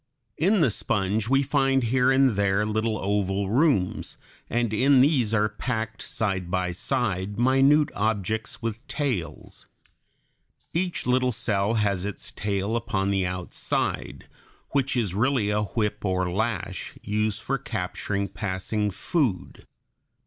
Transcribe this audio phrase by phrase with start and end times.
[0.35, 4.17] In the sponge we find here and there little oval rooms,
[4.49, 9.67] and in these are packed, side by side, minute objects with tails
[10.73, 10.85] (Fig.
[10.87, 10.87] 16).
[10.87, 14.27] Each little cell has its tail upon the outside,
[14.71, 19.67] which is really a whip or lash, used for capturing passing food.